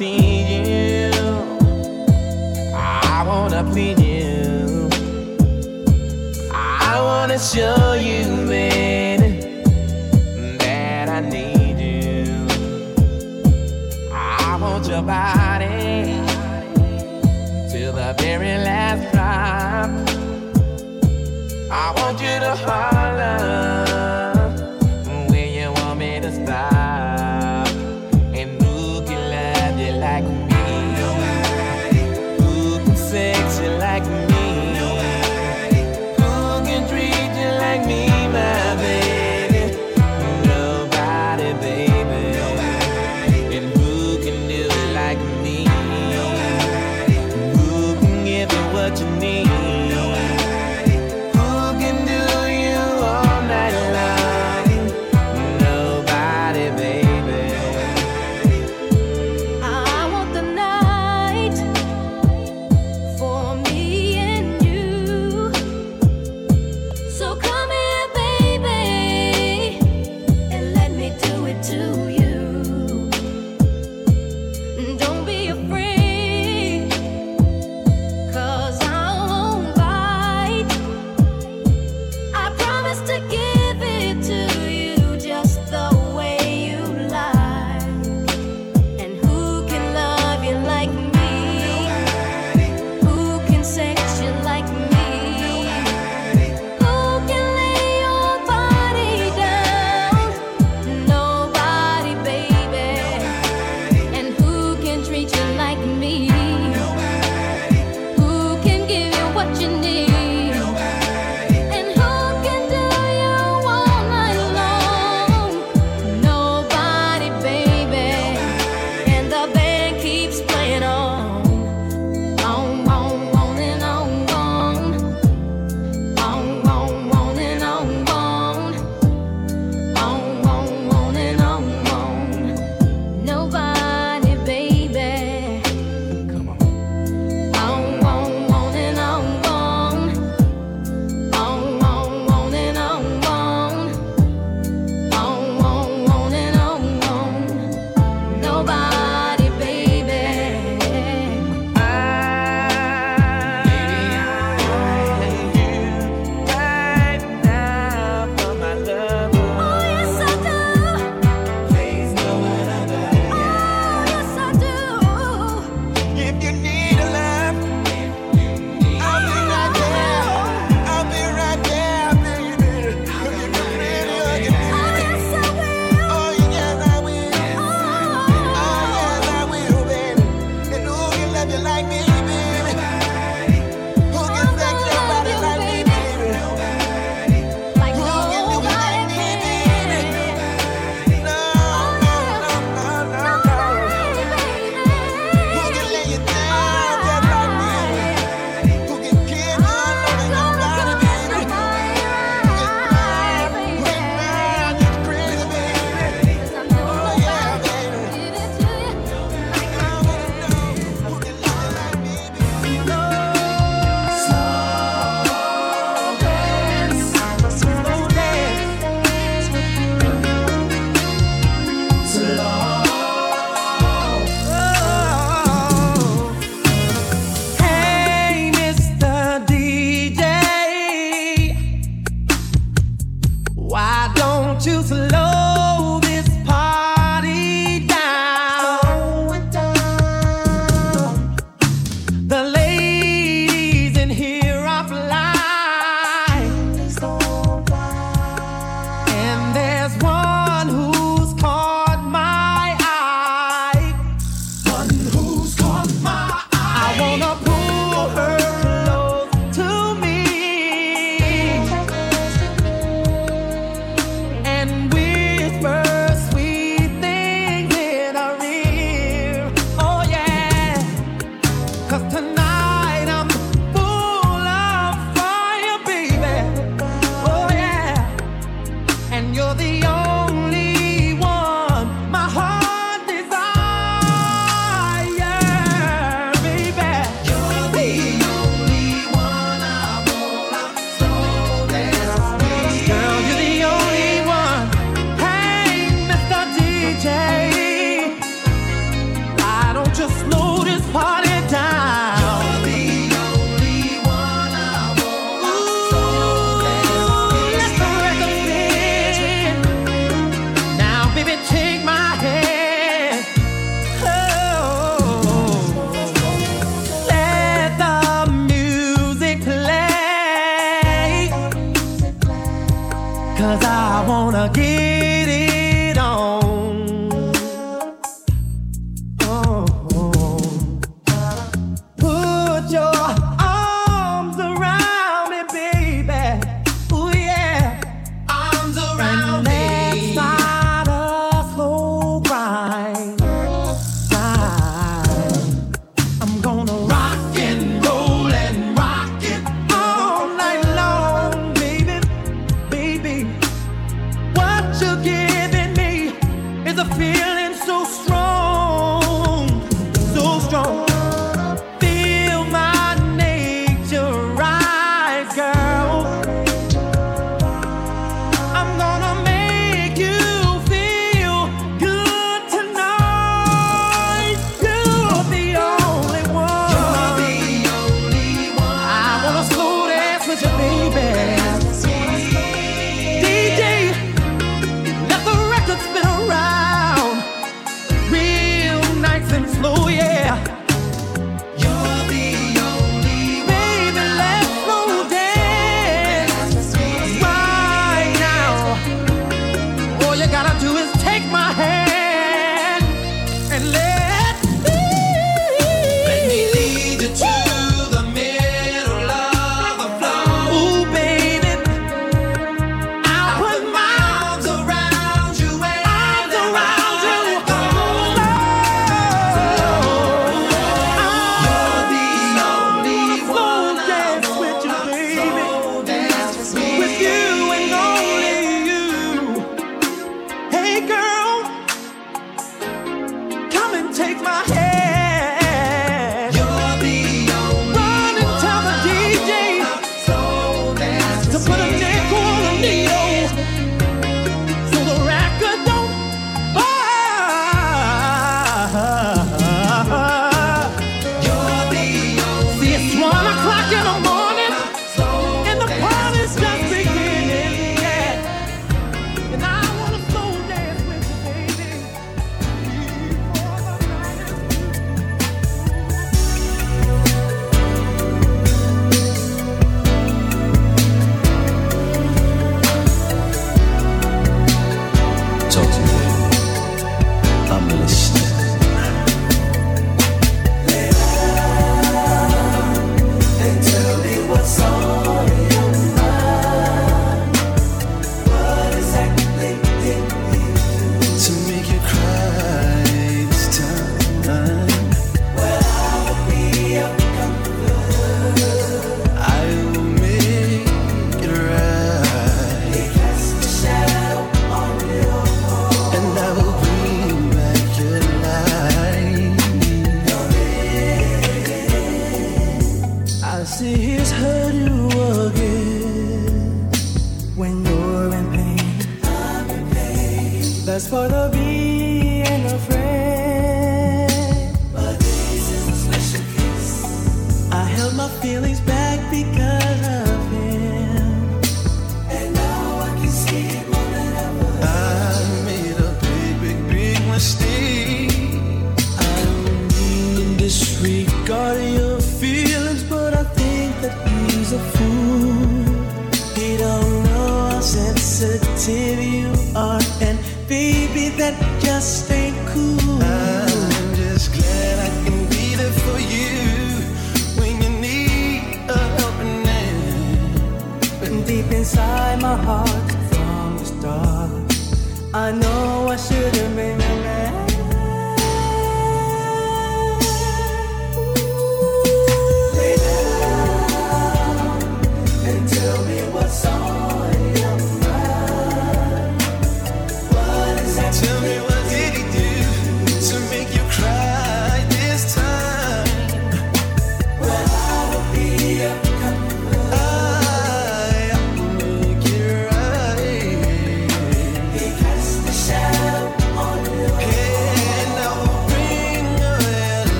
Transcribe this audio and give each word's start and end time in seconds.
wanna 0.00 0.39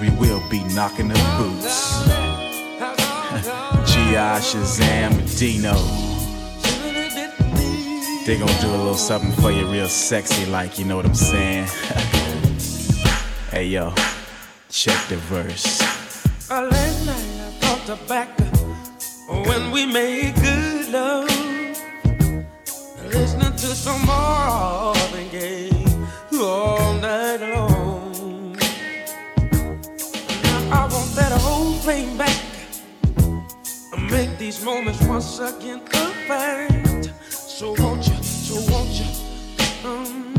We 0.00 0.10
will 0.10 0.42
be 0.50 0.62
knocking 0.74 1.08
the 1.08 1.14
boots. 1.38 2.04
G.I. 3.90 4.40
Shazam 4.40 5.38
Dino. 5.38 5.74
They 8.26 8.36
gonna 8.38 8.60
do 8.60 8.68
a 8.68 8.76
little 8.76 8.94
something 8.94 9.32
for 9.40 9.50
you 9.50 9.66
real 9.66 9.88
sexy 9.88 10.44
like, 10.46 10.78
you 10.78 10.84
know 10.84 10.96
what 10.96 11.06
I'm 11.06 11.14
saying? 11.14 11.66
hey 13.50 13.66
yo, 13.68 13.94
check 14.68 15.08
the 15.08 15.16
verse. 15.16 15.80
Last 16.50 17.06
night 17.06 17.16
I 17.16 17.50
thought 17.60 18.08
back 18.08 18.28
when 19.48 19.70
we 19.70 19.86
made 19.86 20.35
again. 35.40 35.80
So 37.28 37.74
won't 37.78 38.06
you, 38.06 38.22
so 38.22 38.54
won't 38.72 38.90
you, 38.90 39.06
um, 39.88 40.34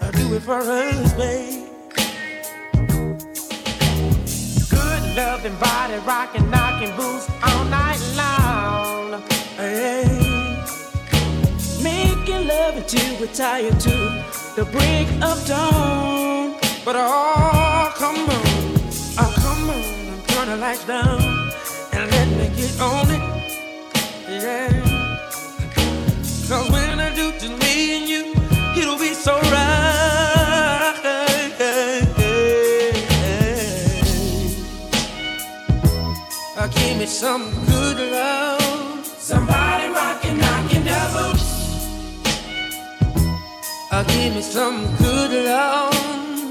I 0.00 0.10
do 0.10 0.34
it 0.34 0.42
for 0.42 0.60
us, 0.60 1.12
babe. 1.14 1.68
Good 4.70 5.16
loving 5.16 5.56
body 5.56 5.98
rocking, 6.06 6.50
knocking 6.50 6.94
boots 6.96 7.30
all 7.42 7.64
night 7.64 8.00
long. 8.16 9.22
Hey. 9.56 10.04
Making 11.82 12.46
love 12.46 12.76
until 12.76 13.20
we're 13.20 13.32
tired 13.32 13.80
to 13.80 14.24
the 14.56 14.64
break 14.70 15.08
of 15.22 15.46
dawn. 15.46 16.56
But 16.84 16.96
oh, 16.96 17.92
come 17.96 18.16
on, 18.16 18.78
oh, 19.18 19.34
come 19.36 19.70
on, 19.70 20.26
turn 20.28 20.48
the 20.48 20.56
lights 20.56 20.84
down 20.84 21.37
some 37.18 37.50
good 37.66 37.98
love. 38.12 39.04
Somebody 39.04 39.88
rockin', 39.88 40.38
knockin' 40.38 40.84
doubles. 40.84 41.46
Uh, 43.90 44.04
give 44.04 44.36
me 44.36 44.40
some 44.40 44.86
good 44.98 45.32
love. 45.44 45.92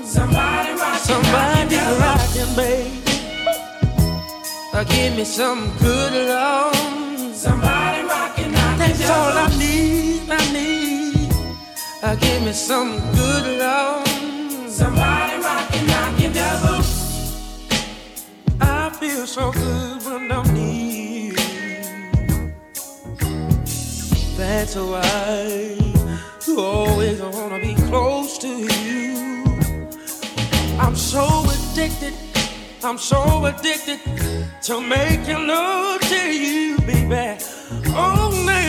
Somebody 0.03 0.71
rockin', 0.73 1.07
Somebody 1.09 1.77
rockin', 2.03 2.53
baby. 2.57 3.01
Uh, 4.73 4.83
give 4.83 5.15
me 5.15 5.23
some 5.23 5.71
good 5.79 6.13
love. 6.27 6.75
Somebody 7.33 8.03
rockin', 8.03 8.51
knockin' 8.51 8.77
That's 8.77 9.09
all 9.09 9.37
I 9.37 9.47
need, 9.57 10.29
I 10.29 10.51
need. 10.51 11.31
Uh, 12.03 12.15
give 12.15 12.43
me 12.43 12.51
some 12.51 12.99
good 13.15 13.57
love. 13.57 14.05
Somebody 14.67 15.37
rockin', 15.41 15.87
knockin' 15.87 16.33
doubles. 16.33 16.86
So 19.27 19.51
good 19.51 20.05
when 20.05 20.31
I'm 20.31 20.53
near. 20.53 21.33
That's 24.37 24.75
why 24.77 25.75
you 26.47 26.59
always 26.61 27.19
wanna 27.19 27.59
be 27.59 27.75
close 27.89 28.37
to 28.37 28.47
you. 28.47 29.43
I'm 30.79 30.95
so 30.95 31.27
addicted, 31.55 32.13
I'm 32.81 32.97
so 32.97 33.45
addicted 33.45 33.99
to 34.63 34.79
making 34.79 35.45
love 35.45 35.99
to 36.01 36.33
you, 36.33 36.77
baby. 36.79 37.37
Oh, 37.87 38.27
till 38.31 38.45
we're 38.45 38.66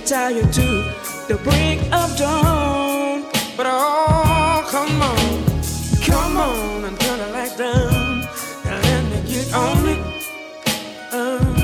tired 0.00 0.52
to 0.52 0.66
the 1.28 1.38
brink 1.44 1.82
of 1.92 2.16
dawn. 2.16 3.24
But 3.56 3.66
oh, 3.68 4.66
come 4.70 5.02
on, 5.02 5.44
come 6.02 6.36
on 6.36 6.84
and 6.84 6.98
turn 7.00 7.18
the 7.18 7.28
lights 7.28 7.56
down 7.56 8.22
and 8.64 8.84
let 8.84 9.04
me 9.10 9.18
get 9.30 9.54
on 9.54 9.88
it. 9.88 10.00
Um, 11.12 11.54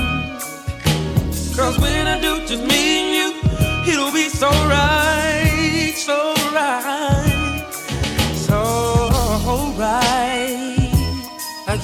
Cause 1.55 1.77
when 1.79 2.07
I 2.07 2.19
do 2.21 2.45
just 2.45 2.63
me 2.63 2.81
and 2.99 3.09
you, 3.17 3.93
it'll 3.93 4.13
be 4.13 4.29
so 4.29 4.49
right, 4.49 5.93
so 5.95 6.33
right, 6.53 7.67
so 8.35 9.73
right. 9.77 10.69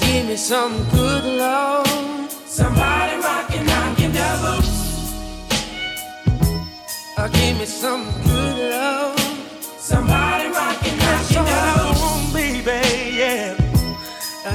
Give 0.00 0.26
me 0.26 0.36
some 0.36 0.88
good 0.90 1.24
love. 1.24 2.30
Somebody 2.46 3.16
Give 7.32 7.58
me 7.58 7.66
some 7.66 8.04
good 8.22 8.70
love. 8.70 9.18
Somebody 9.78 10.48
rockin', 10.48 10.96
knockin' 10.98 11.44
devil. 11.44 11.94
Come 11.94 12.32
baby, 12.32 13.16
yeah. 13.16 13.54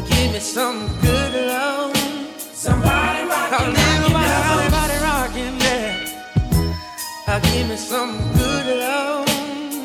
Give 0.09 0.31
me 0.31 0.39
some 0.39 0.87
good 1.01 1.33
love. 1.47 1.95
Somebody 2.37 3.23
rockin', 3.27 3.73
knockin' 3.73 4.13
devil. 4.13 4.59
Somebody 4.61 4.97
rockin', 5.07 5.57
yeah. 5.59 7.39
Give 7.43 7.67
me 7.69 7.75
some 7.75 8.13
good 8.33 8.67
love. 8.79 9.29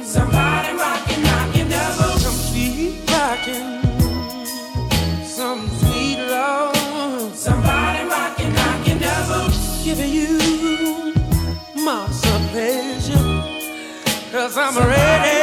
Somebody 0.05 0.70
rockin', 0.77 1.22
knockin' 1.22 1.68
devil. 1.68 2.18
Some 2.18 2.38
sweet 2.49 2.94
rockin'. 3.11 3.68
Some 5.25 5.68
sweet 5.81 6.18
love. 6.18 7.35
Somebody 7.35 8.05
rockin', 8.05 8.53
knockin' 8.53 8.99
devil. 8.99 9.51
Giving 9.85 10.11
you 10.11 10.26
Cause 14.47 14.59
I'm 14.59 14.77
ready. 14.77 15.39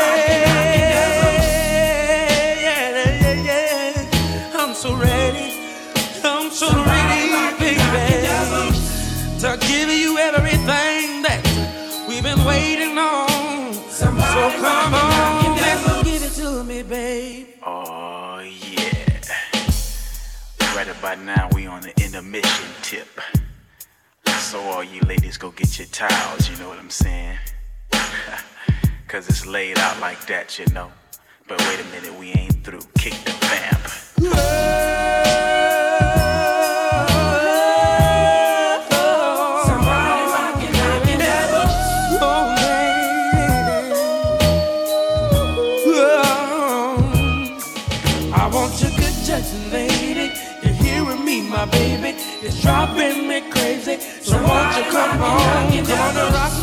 Yeah, 2.61 2.87
yeah, 3.19 3.43
yeah. 3.43 4.51
I'm 4.53 4.73
so 4.73 4.95
ready. 4.95 5.51
I'm 6.23 6.49
so 6.49 6.69
ready, 6.71 7.59
baby. 7.59 7.81
To 9.41 9.57
give 9.67 9.89
you 9.89 10.17
everything 10.19 11.21
that 11.21 11.43
we've 12.07 12.23
been 12.23 12.45
waiting 12.45 12.97
on. 12.97 13.73
So 13.89 14.05
come 14.05 14.93
on, 14.93 15.57
let's 15.57 16.03
give 16.03 16.23
it 16.23 16.31
to 16.41 16.63
me, 16.63 16.81
babe. 16.83 17.47
Oh, 17.61 18.39
yeah. 18.39 19.19
Right 20.77 20.87
about 20.87 21.19
now, 21.19 21.49
we 21.53 21.67
on 21.67 21.81
the 21.81 21.91
intermission 22.01 22.69
tip. 22.81 23.19
So, 24.27 24.61
all 24.61 24.81
you 24.81 25.01
ladies, 25.01 25.37
go 25.37 25.51
get 25.51 25.77
your 25.77 25.87
towels, 25.87 26.49
you 26.49 26.55
know 26.55 26.69
what 26.69 26.79
I'm 26.79 26.89
saying? 26.89 27.37
Cause 29.13 29.29
it's 29.29 29.45
laid 29.45 29.77
out 29.77 29.99
like 29.99 30.25
that, 30.25 30.57
you 30.57 30.65
know. 30.73 30.91
But 31.47 31.59
wait 31.67 31.79
a 31.79 31.83
minute, 31.91 32.19
we 32.19 32.31
ain't 32.31 32.63
through. 32.63 32.81
Kick 32.97 33.13
the 33.23 33.31
vamp. 33.45 33.83
It's 52.45 52.61
driving 52.61 53.27
me 53.27 53.41
crazy. 53.51 53.97
So 54.21 54.35
won't 54.35 54.75
you 54.75 54.83
come 54.91 55.21
on, 55.21 55.85
come 55.85 56.17
on 56.17 56.33
rock 56.33 56.62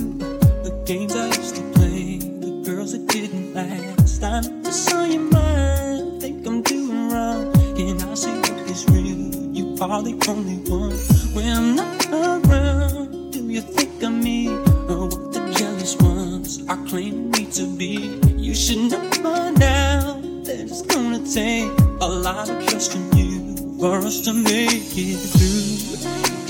the 0.00 0.82
games 0.86 1.14
I 1.14 1.26
used 1.26 1.56
to 1.56 1.62
play, 1.72 2.18
the 2.18 2.62
girls 2.64 2.92
that 2.92 3.06
didn't 3.08 3.54
last. 3.54 4.22
I 4.22 4.40
notice 4.40 4.92
on 4.92 5.12
your 5.12 5.22
mind, 5.22 6.20
think 6.20 6.46
I'm 6.46 6.62
doing 6.62 7.10
wrong. 7.10 7.52
Can 7.76 8.00
I 8.02 8.14
say 8.14 8.36
what 8.38 8.70
is 8.70 8.86
real? 8.88 9.34
You 9.54 9.76
are 9.80 10.02
the 10.02 10.16
only 10.28 10.58
one. 10.68 10.96
When 11.34 11.56
I'm 11.56 11.76
not 11.76 12.06
around, 12.12 13.32
do 13.32 13.48
you 13.48 13.60
think 13.60 14.02
of 14.02 14.12
me? 14.12 14.48
Or 14.48 15.08
what 15.08 15.32
the 15.32 15.40
jealous 15.56 15.96
ones 15.96 16.66
are 16.68 16.80
claiming 16.86 17.30
me 17.30 17.46
to 17.52 17.66
be? 17.76 18.18
You 18.36 18.54
should 18.54 18.90
know 18.90 19.10
by 19.22 19.50
now 19.50 20.20
that 20.44 20.60
it's 20.60 20.82
gonna 20.82 21.20
take 21.24 21.70
a 22.00 22.08
lot 22.08 22.48
of 22.50 22.66
trust 22.66 22.92
from 22.92 23.12
you 23.16 23.78
for 23.78 23.98
us 23.98 24.20
to 24.22 24.32
make 24.32 24.96
it 24.96 25.18
through. 25.32 25.78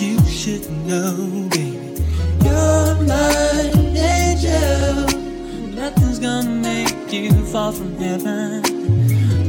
You 0.05 0.19
should 0.27 0.71
know, 0.87 1.49
baby, 1.51 1.70
my 3.11 3.71
angel. 3.97 5.07
Nothing's 5.83 6.19
gonna 6.19 6.51
make 6.71 7.13
you 7.13 7.33
fall 7.53 7.73
from 7.73 7.97
heaven. 7.97 8.63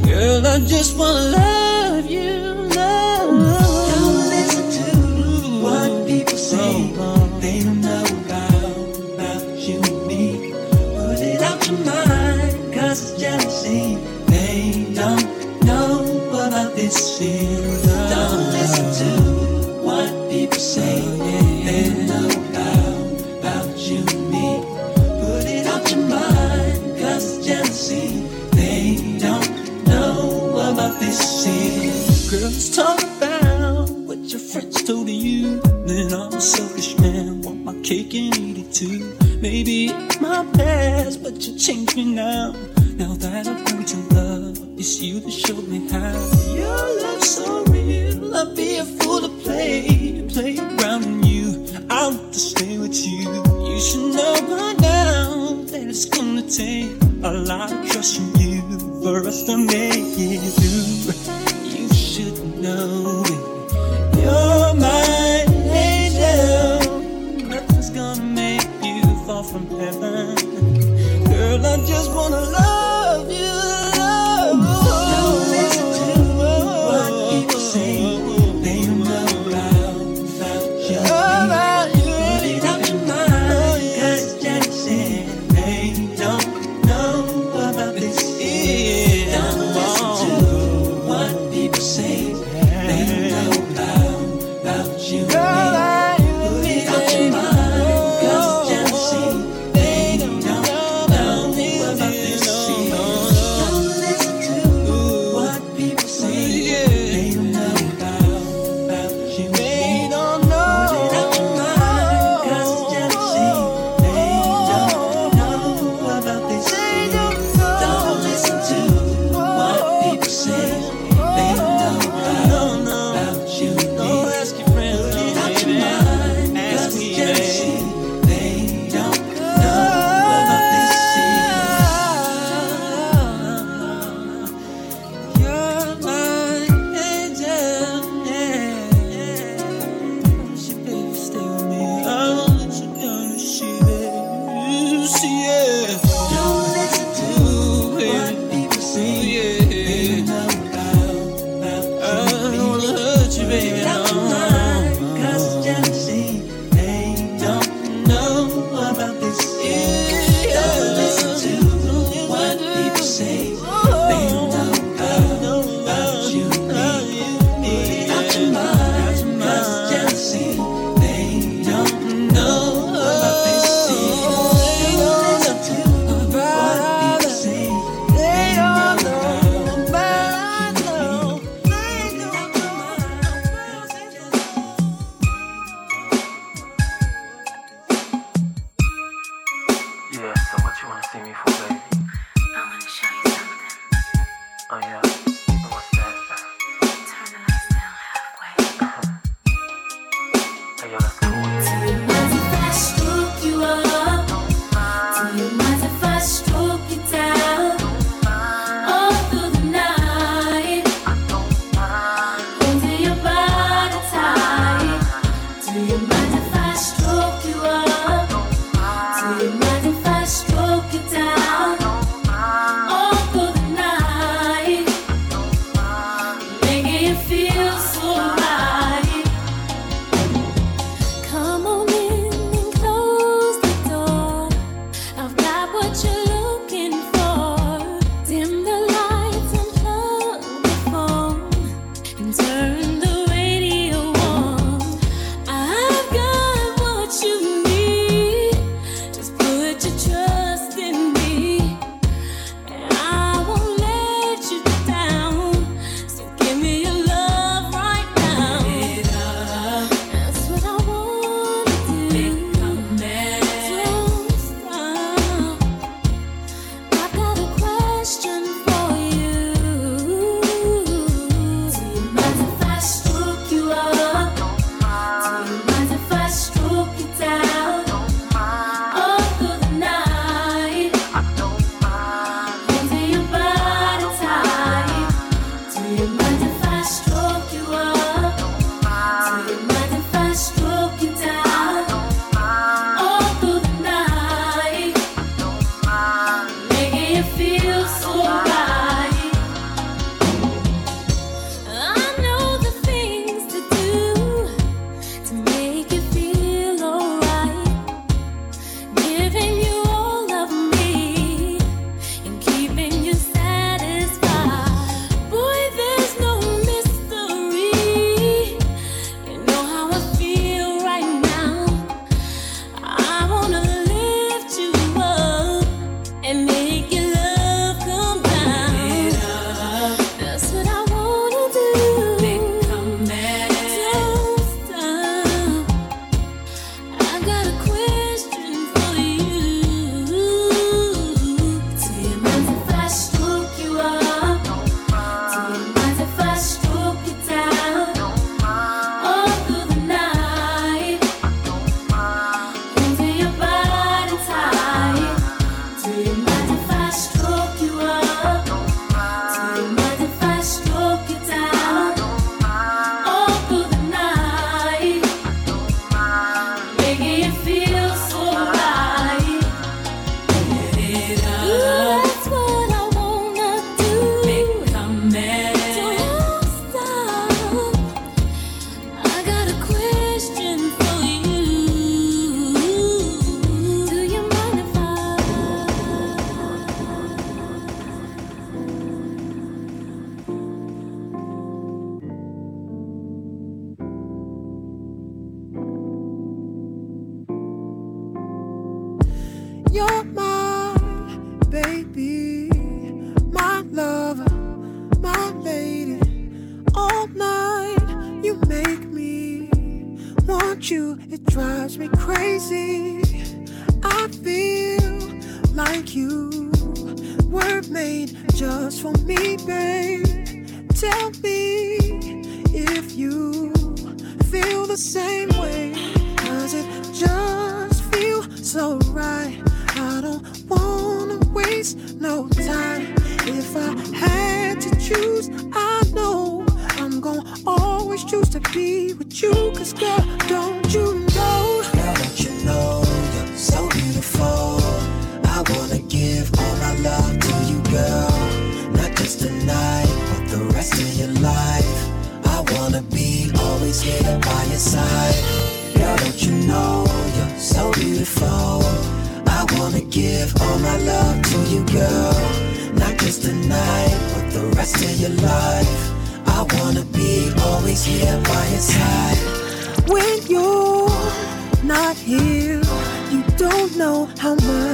Girl, 0.07 0.45
I 0.45 0.59
just 0.73 0.97
wanna 0.97 1.37
love 1.37 2.05
you, 2.17 2.60
the 91.71 91.81
same. 91.81 92.30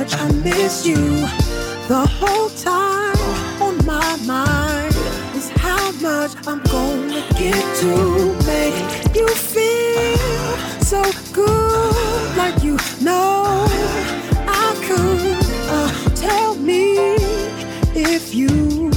much 0.07 0.19
I 0.19 0.31
miss 0.31 0.85
you. 0.85 0.95
The 1.87 2.05
whole 2.19 2.49
time 2.49 3.61
on 3.61 3.85
my 3.85 4.15
mind 4.25 4.95
is 5.35 5.49
how 5.49 5.91
much 5.93 6.31
I'm 6.47 6.61
gonna 6.63 7.23
get 7.37 7.61
to 7.81 8.33
make 8.45 9.15
you 9.15 9.27
feel 9.27 10.57
so 10.81 11.01
good, 11.33 12.37
like 12.37 12.63
you 12.63 12.77
know 13.01 13.67
I 14.47 14.75
could. 14.87 15.37
Uh, 15.69 16.09
tell 16.15 16.55
me 16.55 17.15
if 17.95 18.33
you 18.33 18.91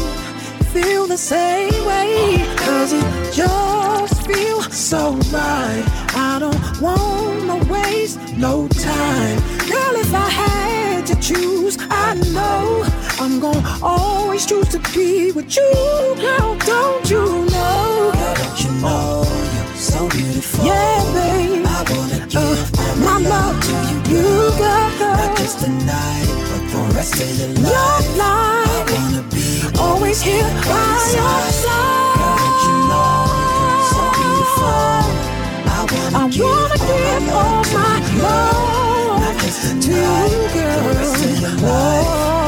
feel 0.73 1.07
the 1.07 1.19
same 1.19 1.85
way, 1.87 2.45
cause 2.57 2.93
it 2.93 3.33
just 3.33 4.27
feels 4.27 4.77
so 4.77 5.15
right. 5.33 5.85
I 6.15 6.39
don't 6.39 6.81
wanna 6.81 7.57
waste 7.73 8.19
no 8.37 8.69
time 8.69 9.40
choose, 11.35 11.77
I 11.91 12.15
know 12.35 12.85
I'm 13.23 13.39
gonna 13.41 13.79
always 13.83 14.47
choose 14.47 14.69
to 14.75 14.79
be 14.95 15.31
with 15.33 15.51
you. 15.57 15.73
Girl, 16.25 16.57
don't 16.71 17.05
you 17.11 17.25
know? 17.55 18.11
Girl, 18.21 18.35
don't 18.43 18.59
you 18.65 18.71
know 18.83 19.23
you're 19.55 19.77
so 19.77 20.09
beautiful? 20.09 20.65
Yeah, 20.65 20.99
babe. 21.15 21.67
I 21.67 21.81
wanna 21.91 22.27
give 22.27 22.61
Uh, 22.79 22.83
all 22.83 22.97
my 23.07 23.17
love 23.33 23.57
to 23.67 23.73
you, 23.91 23.99
You 24.15 24.29
girl. 24.59 24.91
got 24.99 25.19
Not 25.21 25.37
just 25.39 25.57
tonight, 25.63 26.29
but 26.49 26.63
the 26.73 26.81
rest 26.97 27.15
of 27.25 27.31
your 27.39 27.53
life. 27.63 28.17
your 28.17 28.25
I 28.25 28.85
wanna 28.93 29.23
be 29.31 29.45
Always 29.79 30.21
here 30.29 30.51
by 30.71 30.99
your 31.17 31.41
side. 31.63 32.19
Girl, 32.19 32.37
don't 32.43 32.61
you 32.67 32.75
know 32.91 33.23
you're 33.61 33.87
so 33.93 34.03
beautiful? 34.19 35.01
I 35.75 35.81
wanna 35.93 36.19
I 36.19 36.29
give 36.35 36.45
wanna 36.45 36.79
give 36.89 37.27
all 37.39 37.63
my 37.77 37.90
you, 39.91 40.49
girl. 40.55 40.95
the 40.95 42.40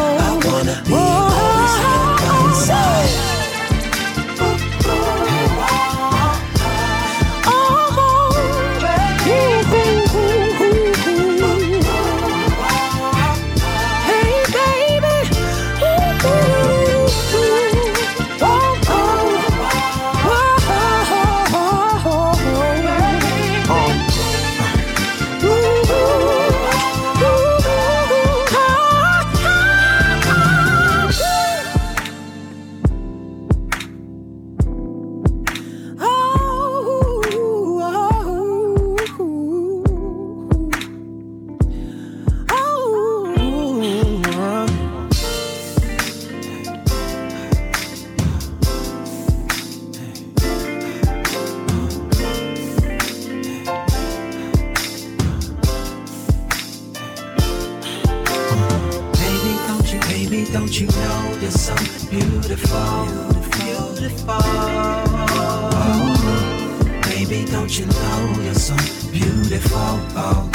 don't 67.72 67.80
you 67.80 67.86
know 67.86 68.42
you're 68.42 68.54
so 68.54 68.76
beautiful? 69.10 69.78
Oh, 69.78 70.50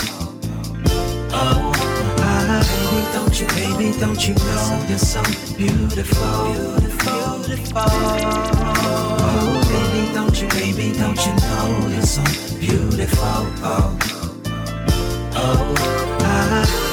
oh, 1.31 1.71
ah, 2.19 2.61
baby, 2.69 3.01
don't 3.11 3.41
you, 3.41 3.47
baby, 3.47 3.99
don't 3.99 4.27
you 4.27 4.35
know 4.35 4.85
you're 4.87 4.99
so 4.99 5.23
beautiful? 5.57 6.53
Beautiful. 6.53 7.17
Oh, 7.75 7.91
baby, 9.67 10.13
don't 10.13 10.39
you, 10.39 10.47
baby, 10.49 10.93
don't 10.95 11.25
you 11.25 11.33
know 11.33 11.87
you're 11.89 12.03
so 12.03 12.23
beautiful? 12.59 13.47
Oh, 13.63 13.97
oh, 15.33 15.73
ah. 16.21 16.86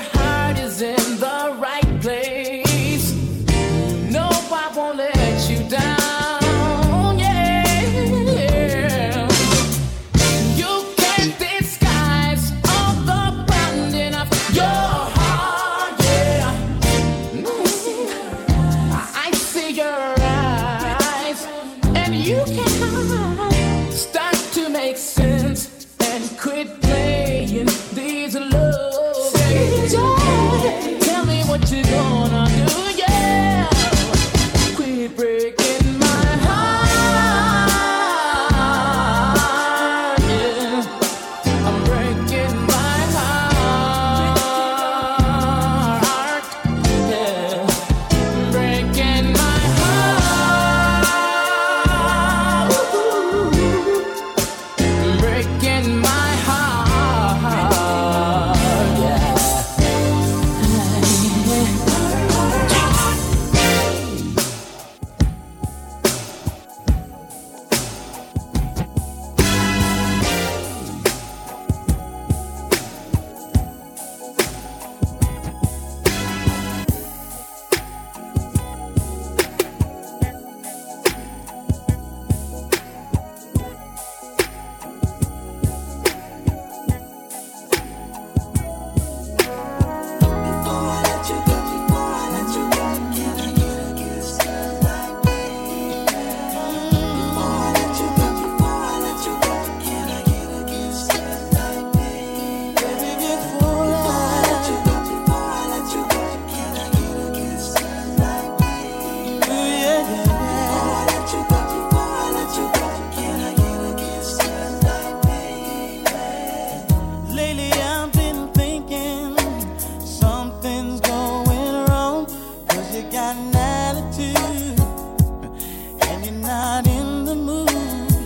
heart 0.00 0.58
is 0.58 0.82
in 0.82 1.18
the 1.18 1.56
right 1.58 2.00
place. 2.00 2.59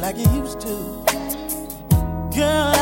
like 0.04 0.18
it 0.18 0.30
used 0.32 0.60
to. 0.60 0.74
Girl, 2.36 2.73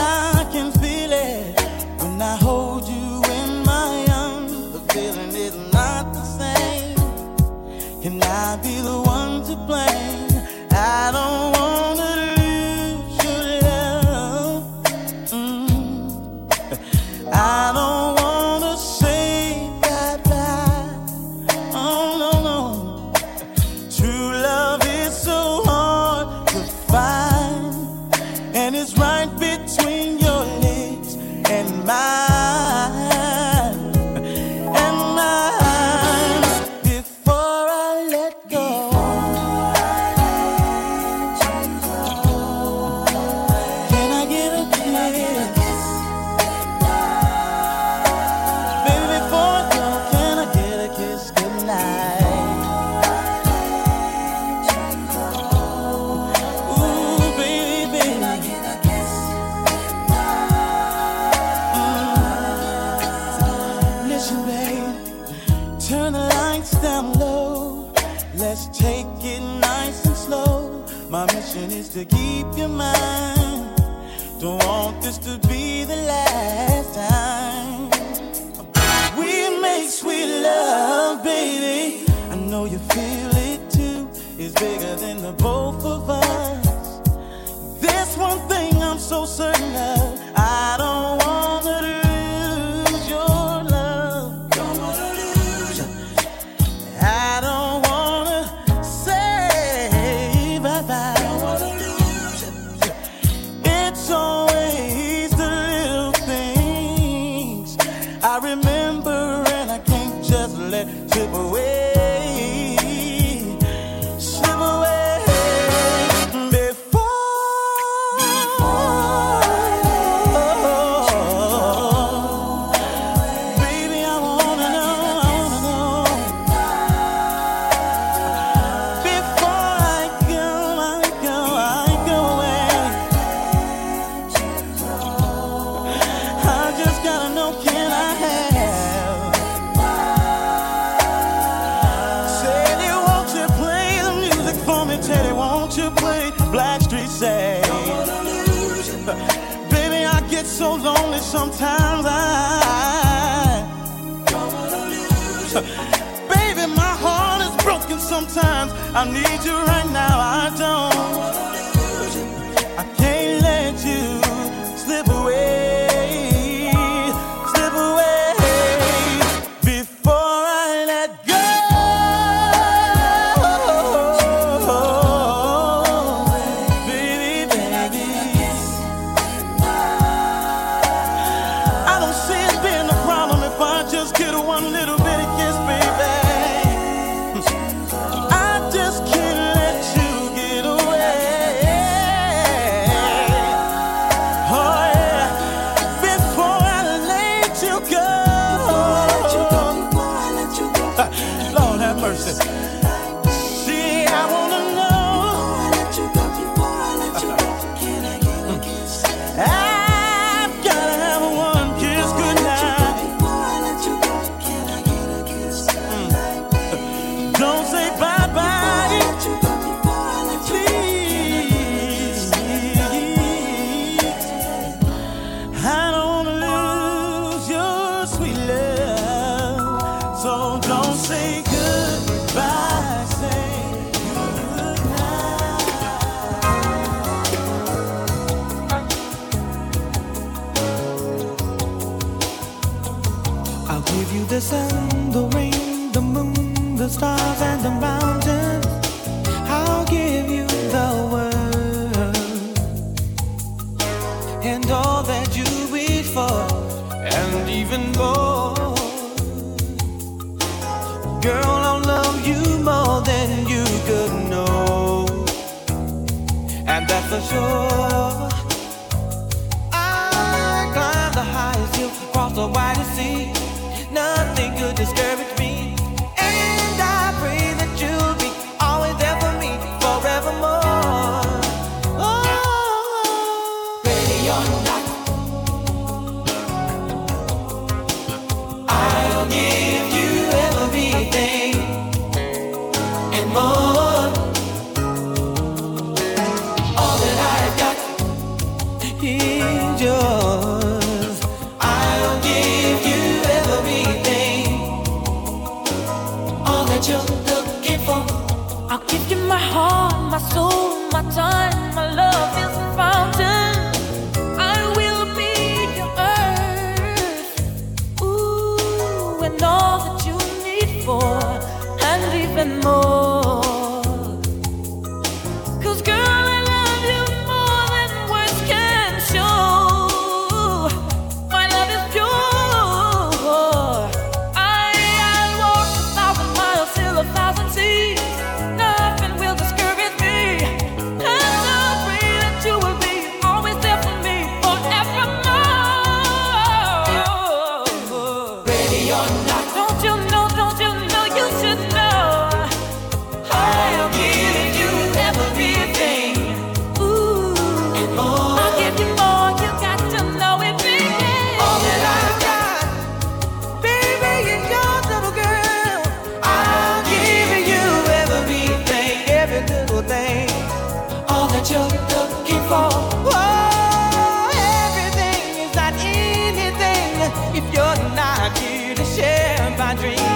my 379.75 379.81
dreams. 379.81 380.12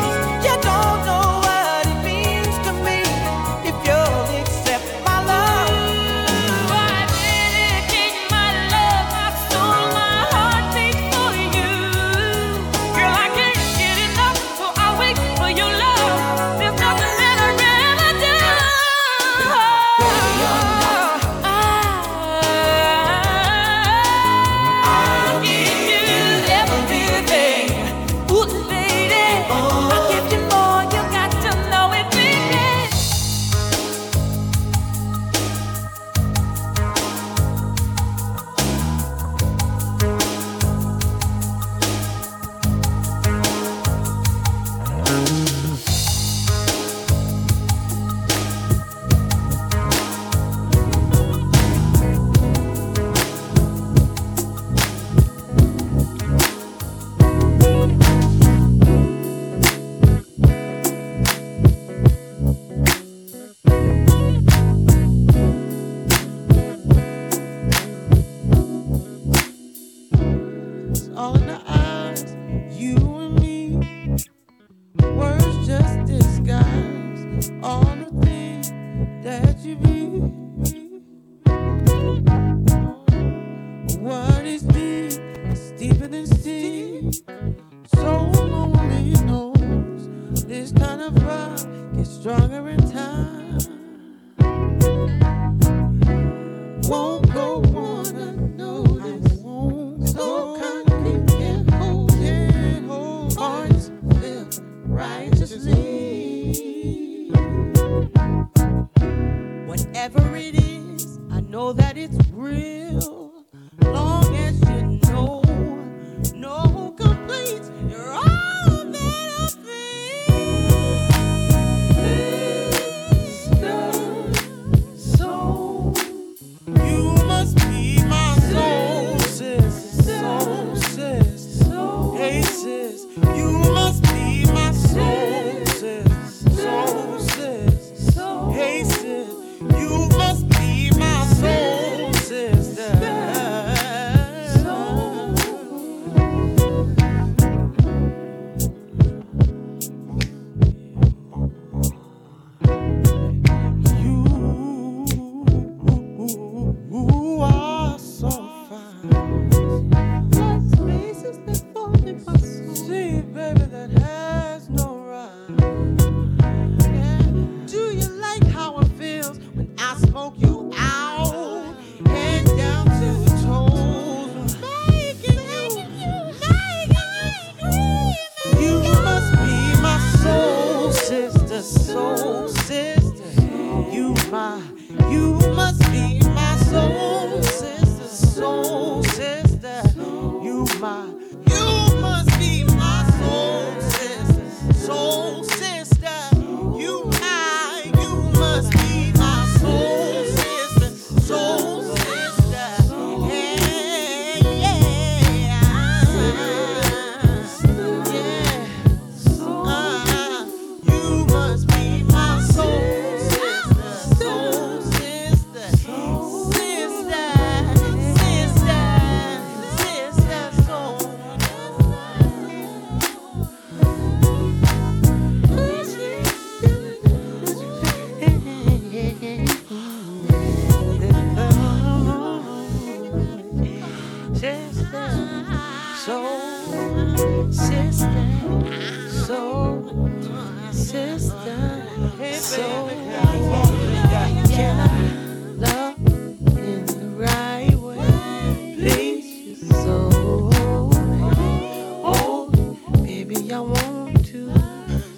To 254.37 254.53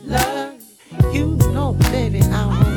love 0.05 0.63
you. 1.13 1.37
Know, 1.53 1.73
baby, 1.91 2.21
I 2.21 2.47
want 2.47 2.68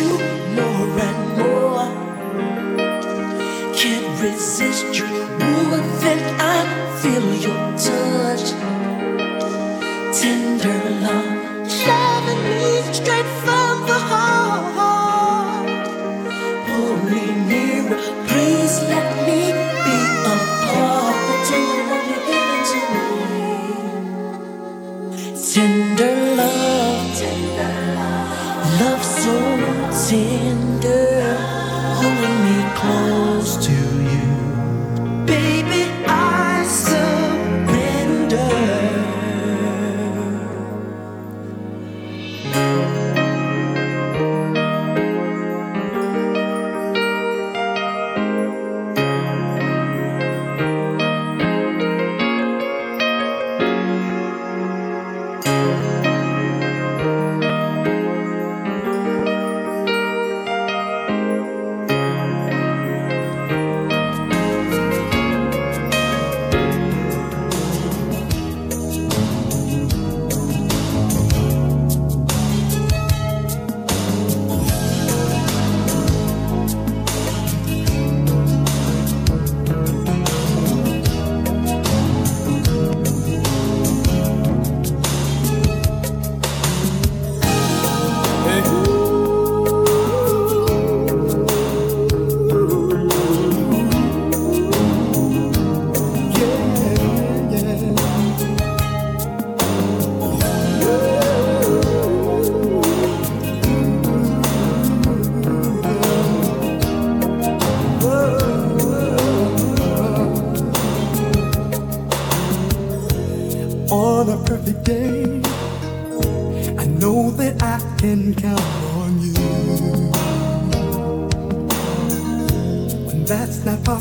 you 0.00 0.08
more 0.08 1.00
and 1.08 1.38
more. 1.38 1.88
Can't 3.74 4.22
resist 4.22 4.98
you. 4.98 5.05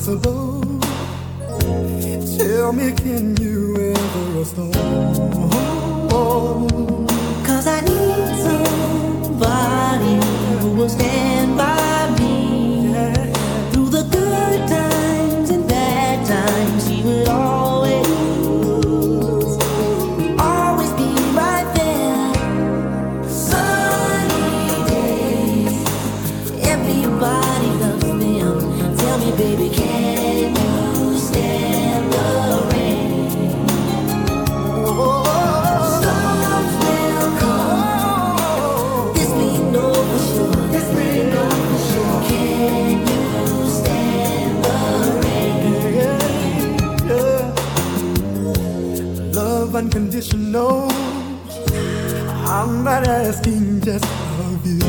impossible. 0.07 0.61
Tell 2.37 2.73
me, 2.73 2.91
can 2.93 3.35
you 3.37 3.75
ever 3.77 4.39
restore? 4.39 4.71
Cause 7.45 7.67
I 7.67 7.81
need 7.81 8.37
somebody 8.47 10.15
who 10.61 10.69
will 10.73 10.89
stand 10.89 11.57
by. 11.57 11.94
unconditional. 49.75 50.89
I'm 52.47 52.83
not 52.83 53.05
asking 53.07 53.81
just 53.81 54.05
of 54.05 54.65
you. 54.65 54.79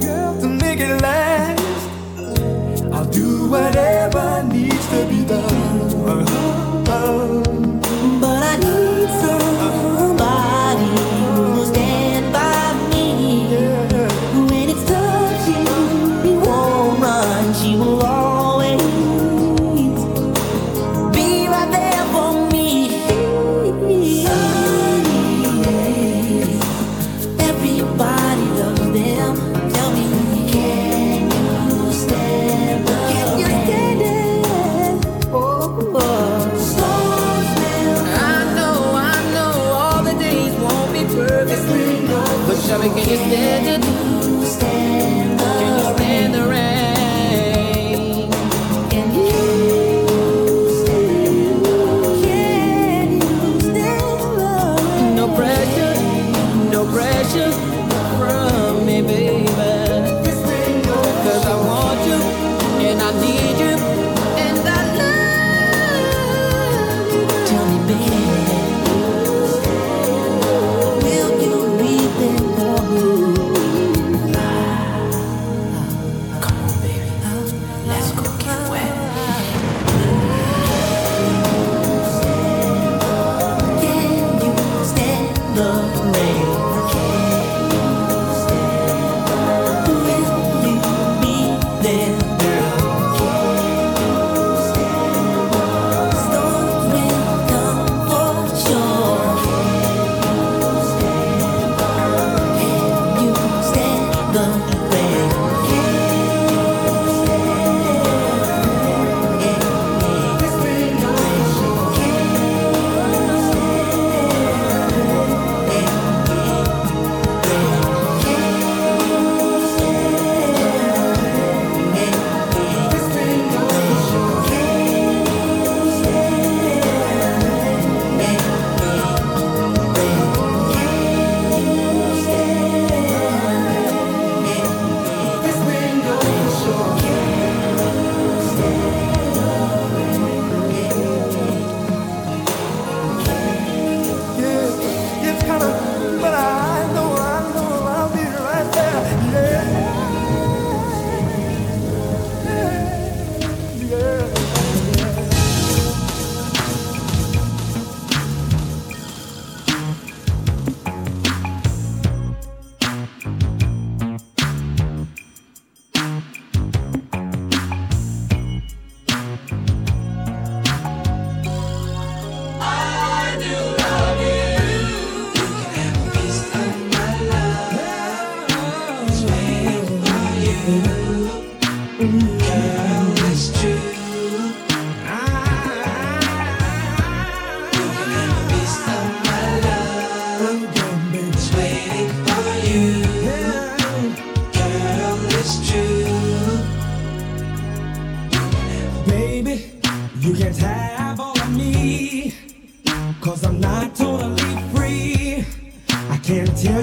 Girl, 0.00 0.40
to 0.40 0.48
make 0.48 0.80
it 0.80 1.00
last, 1.02 1.90
I'll 2.92 3.04
do 3.10 3.50
whatever. 3.50 4.03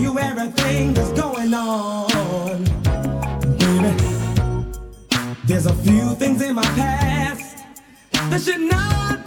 you 0.01 0.17
everything 0.17 0.93
that's 0.93 1.11
going 1.11 1.53
on. 1.53 2.63
Baby, 3.57 3.95
there's 5.45 5.67
a 5.67 5.73
few 5.75 6.15
things 6.15 6.41
in 6.41 6.55
my 6.55 6.63
past 6.63 7.63
that 8.11 8.41
should 8.41 8.61
not 8.61 9.20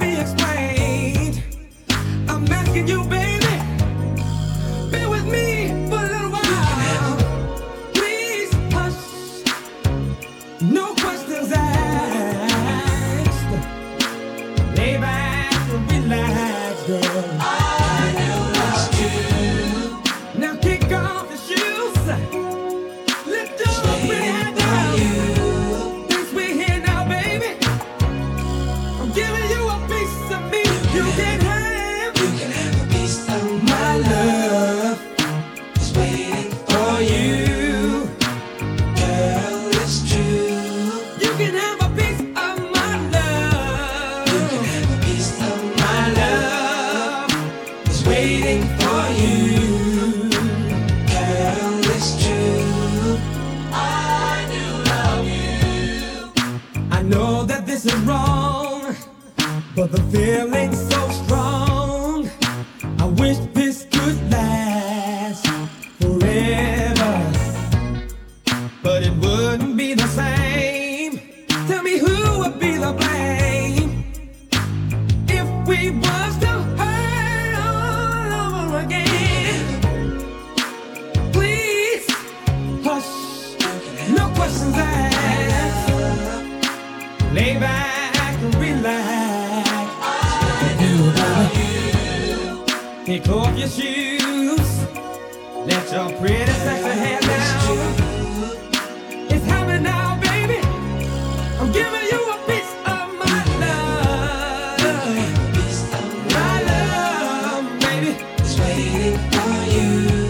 waiting 108.59 109.18
for 109.30 109.64
you. 109.72 110.24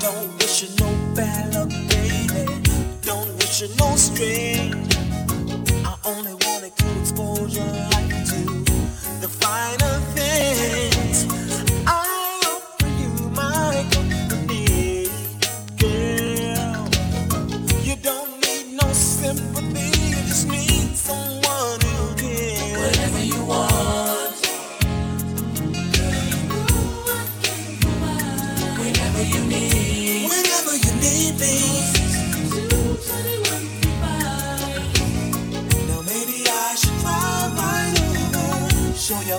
Don't 0.00 0.38
wish 0.38 0.62
you 0.62 0.68
no 0.78 1.14
bad 1.14 1.54
luck, 1.54 1.68
baby. 1.68 2.46
Don't 3.02 3.36
wish 3.36 3.60
you 3.60 3.68
no 3.78 3.94
strain. 3.96 4.74
I 5.84 5.96
only 6.06 6.39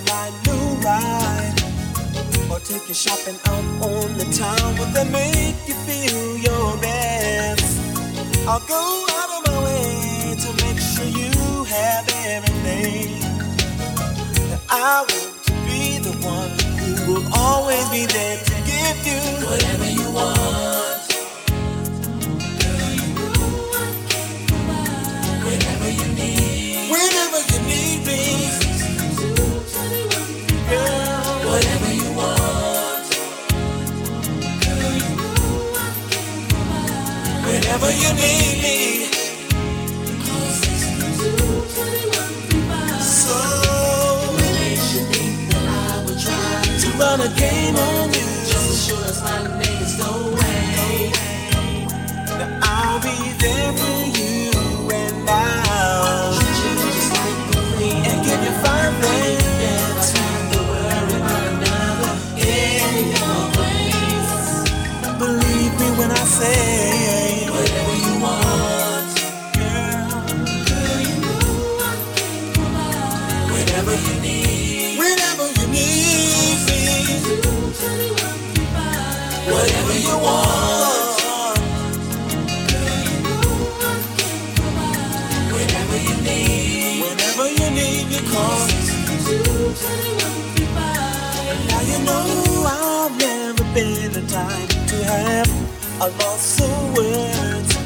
my 0.07 0.29
new 0.45 0.63
ride. 0.85 1.55
Or 2.51 2.59
take 2.59 2.87
you 2.87 2.93
shopping 2.93 3.39
out 3.45 3.65
on 3.81 4.17
the 4.17 4.25
town. 4.31 4.77
Would 4.79 4.93
that 4.93 5.09
make 5.11 5.55
you 5.67 5.75
feel 5.87 6.37
your 6.37 6.77
best? 6.77 7.79
I'll 8.47 8.59
go 8.67 9.05
out 9.19 9.29
of 9.37 9.41
my 9.47 9.57
way 9.65 10.35
to 10.43 10.49
make 10.65 10.79
sure 10.79 11.05
you 11.05 11.63
have 11.65 12.05
everything. 12.25 13.21
I 14.69 15.05
want 15.07 15.43
to 15.45 15.53
be 15.67 15.99
the 15.99 16.15
one 16.25 16.51
who 16.79 17.13
will 17.13 17.25
always 17.33 17.87
be 17.89 18.05
there 18.05 18.37
to 18.37 18.55
give 18.71 18.97
you 19.07 19.19
whatever 19.45 19.85
you 19.89 20.11
want. 20.11 20.70
Whenever 37.71 37.93
you 37.93 38.13
need 38.15 38.55
me. 38.61 39.05
So 42.99 43.37
to 46.81 46.87
run 46.99 47.21
a 47.21 47.29
game 47.39 47.75
on 47.77 48.09
you. 48.09 48.27
Just 48.45 49.23
my 49.23 49.43
name 49.57 49.85
I'll 52.61 52.99
be 52.99 53.31
there 53.39 53.73
for 53.77 54.19
you 54.19 54.91
and 54.91 55.29
I'll 55.29 55.60
Now 89.71 89.77
you 91.81 91.99
know 92.03 92.65
I've 92.67 93.17
never 93.17 93.63
been 93.73 94.11
the 94.11 94.21
type 94.27 94.69
to 94.87 94.95
have 95.05 95.49
a 96.01 96.09
loss 96.19 96.59
of 96.59 96.97
words. 96.97 97.77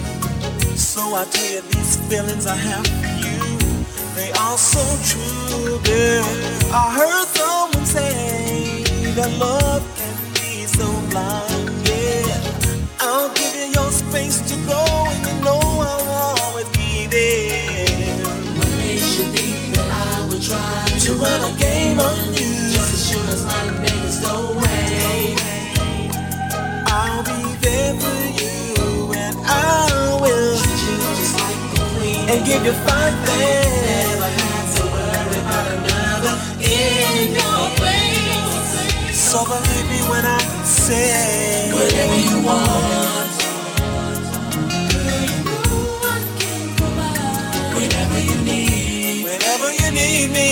So 0.82 1.02
I 1.14 1.26
tell 1.26 1.52
you 1.54 1.62
these 1.62 1.98
feelings 2.10 2.48
I 2.48 2.56
have 2.56 2.88
for 2.88 3.14
you, 3.22 3.40
they 4.16 4.32
are 4.32 4.58
so 4.58 4.82
true, 5.06 5.80
girl. 5.84 6.26
I 6.74 6.92
heard 6.98 7.28
someone 7.38 7.86
say 7.86 8.82
that 9.14 9.32
love 9.38 9.84
can 9.96 10.16
be 10.34 10.66
so 10.66 10.88
blind, 11.12 11.88
yeah. 11.88 12.34
I'll 13.00 13.30
give 13.36 13.56
you 13.56 13.68
your 13.78 13.92
space 13.92 14.42
to 14.50 14.56
go, 14.66 14.82
and 15.08 15.22
you 15.28 15.34
know 15.46 15.62
I'll 15.62 16.40
always 16.42 16.68
be 16.70 17.06
there. 17.06 17.55
Try 20.46 20.86
to 21.00 21.14
run 21.14 21.41
a 21.41 21.58
game 21.58 22.00
on 22.00 22.34
you? 22.38 22.52
Just 22.70 22.93
as 22.93 23.10
sure 23.10 23.28
as 23.34 23.43
my 23.46 23.66
is 24.06 24.22
no 24.22 24.54
way. 24.62 25.36
I'll 26.86 27.24
be 27.24 27.41
there 27.66 27.93
for 27.98 28.22
you, 28.41 29.14
and 29.14 29.36
I 29.41 30.20
will 30.22 30.54
treat 30.62 30.82
you 30.86 30.98
just 31.18 31.36
like 31.41 31.62
a 31.66 31.86
queen 31.98 32.30
and 32.30 32.46
give 32.46 32.64
you 32.64 32.74
five 32.86 33.16
things. 33.26 33.89
Never 33.89 34.30
have 34.41 34.70
to 34.78 34.84
worry 34.93 35.39
about 35.41 35.68
another 35.78 36.36
in 36.62 37.34
your 37.41 37.66
place. 37.82 39.18
So 39.18 39.46
believe 39.46 39.88
me 39.89 40.02
when 40.12 40.26
I 40.26 40.39
say 40.64 41.72
whatever 41.74 42.20
you 42.30 42.46
want. 42.46 43.45
You 49.80 49.91
need 49.91 50.32
me, 50.32 50.49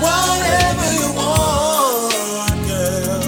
whatever 0.00 0.86
you 0.98 1.08
want, 1.14 2.60
girl. 2.68 3.22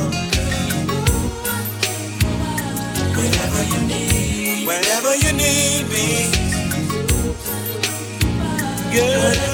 Whenever 3.16 3.62
you 3.72 3.80
need, 3.88 4.66
whenever 4.66 5.14
you 5.16 5.32
need 5.32 5.84
me, 5.90 6.08
girl, 8.92 9.45